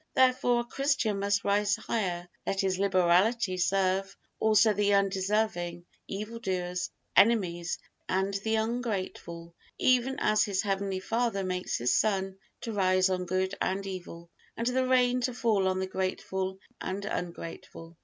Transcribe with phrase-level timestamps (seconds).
[0.15, 6.89] Therefore a Christian must rise higher, let his liberality serve also the undeserving, evil doers,
[7.15, 7.77] enemies,
[8.09, 13.53] and the ungrateful, even as his heavenly Father makes His sun to rise on good
[13.61, 17.95] and evil, and the rain to fall on the grateful and ungrateful.